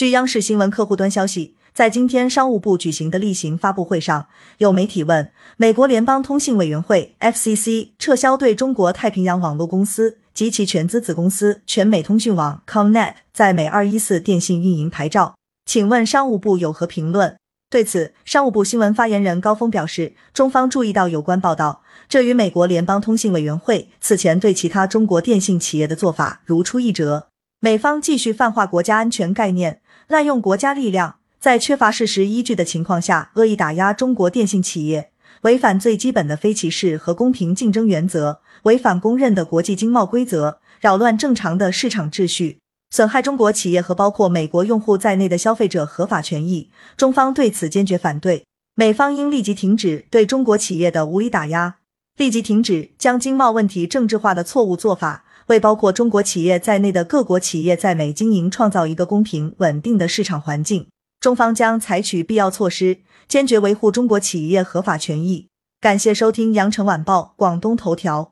[0.00, 15.34] 据央视新闻客户端消息，在今天商务部举行的例行发布会上，有媒体问美国联邦通信委员会 （FCC） 撤销对中国太平洋网络公司及其全资子公司全美通讯网 （ComNet） 在美二一四电信运营牌照，
[15.66, 17.36] 请问商务部有何评论？
[17.68, 27.26] 对此，商务部新闻发言人高峰表示，中方注意到有关报道，这与美国联邦通信委员会此前对其他中国电信企业的做法如出一辙。
[27.62, 29.79] 美方继续泛化国家安全概念。
[30.10, 35.12] 滥用国家力量，在缺乏事实依据的情况下，恶意打压中国电信企业，
[35.42, 42.58] 违反最基本的非歧视和公平竞争原则，违反公认的国际经贸规则，扰乱正常的市场秩序，
[42.90, 46.70] 损害中国企业和包括美国用户在内的消费者合法权益。
[46.96, 51.76] 中方对此坚决反对，美方应立即停止对中国企业的无理打压，
[52.16, 55.24] 立即停止将经贸问题政治化的错误做法。
[55.50, 60.86] 为包括中国企业在内的各国企业在美经营创造一个公平稳定的市场环境，
[61.18, 65.48] 中方将采取必要措施，坚决维护中国企业合法权益。
[65.80, 68.29] 感谢收听羊城晚报广东头条。